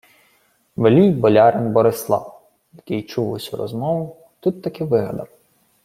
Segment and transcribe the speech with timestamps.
[0.75, 2.41] Велій болярин Борислав,
[2.73, 5.27] який чув усю розмову, тут-таки вигадав: